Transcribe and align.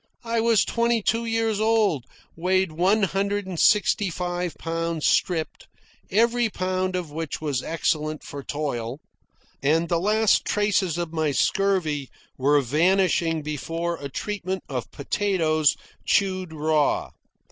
I 0.23 0.39
was 0.41 0.65
twenty 0.65 1.03
two 1.03 1.25
years 1.25 1.59
old, 1.59 2.05
weighed 2.35 2.71
one 2.71 3.03
hundred 3.03 3.45
and 3.45 3.59
sixty 3.59 4.09
five 4.09 4.55
pounds 4.57 5.05
stripped, 5.05 5.67
every 6.09 6.49
pound 6.49 6.95
of 6.95 7.11
which 7.11 7.39
was 7.39 7.61
excellent 7.61 8.23
for 8.23 8.41
toil; 8.41 8.99
and 9.61 9.89
the 9.89 9.99
last 9.99 10.43
traces 10.43 10.97
of 10.97 11.13
my 11.13 11.29
scurvy 11.31 12.09
were 12.35 12.61
vanishing 12.61 13.43
before 13.43 13.97
a 13.97 14.09
treatment 14.09 14.63
of 14.67 14.89
potatoes 14.89 15.75
chewed 16.03 16.51
raw. 16.51 17.11